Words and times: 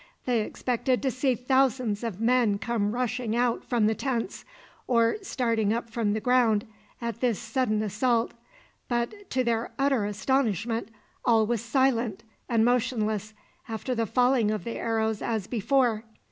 They 0.25 0.41
expected 0.41 1.03
to 1.03 1.11
see 1.11 1.35
thousands 1.35 2.03
of 2.03 2.19
men 2.19 2.57
come 2.57 2.91
rushing 2.91 3.35
out 3.35 3.63
from 3.63 3.85
the 3.85 3.93
tents, 3.93 4.43
or 4.87 5.17
starting 5.21 5.71
up 5.71 5.91
from 5.91 6.13
the 6.13 6.19
ground 6.19 6.65
at 6.99 7.19
this 7.19 7.37
sudden 7.37 7.83
assault, 7.83 8.33
but, 8.87 9.29
to 9.29 9.43
their 9.43 9.71
utter 9.77 10.05
astonishment, 10.05 10.89
all 11.23 11.45
was 11.45 11.61
as 11.61 11.65
silent 11.65 12.23
and 12.49 12.65
motionless 12.65 13.35
after 13.69 13.93
the 13.93 14.07
falling 14.07 14.49
of 14.49 14.63
the 14.63 14.77
arrows 14.77 15.21
as 15.21 15.45
before. 15.45 16.03